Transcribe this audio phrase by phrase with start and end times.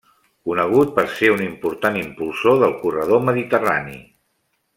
[0.49, 4.01] Conegut per ser un important impulsor del Corredor Mediterrani.